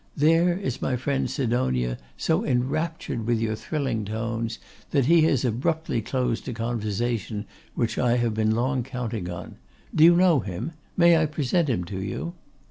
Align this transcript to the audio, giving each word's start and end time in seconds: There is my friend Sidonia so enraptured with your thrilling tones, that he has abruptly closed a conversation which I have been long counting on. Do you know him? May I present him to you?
There 0.17 0.57
is 0.57 0.81
my 0.81 0.95
friend 0.95 1.29
Sidonia 1.29 1.99
so 2.17 2.43
enraptured 2.43 3.27
with 3.27 3.37
your 3.39 3.53
thrilling 3.55 4.03
tones, 4.03 4.57
that 4.89 5.05
he 5.05 5.21
has 5.25 5.45
abruptly 5.45 6.01
closed 6.01 6.47
a 6.49 6.53
conversation 6.53 7.45
which 7.75 7.99
I 7.99 8.17
have 8.17 8.33
been 8.33 8.55
long 8.55 8.81
counting 8.81 9.29
on. 9.29 9.57
Do 9.93 10.03
you 10.03 10.15
know 10.15 10.39
him? 10.39 10.71
May 10.97 11.17
I 11.19 11.27
present 11.27 11.69
him 11.69 11.83
to 11.83 12.01
you? 12.01 12.33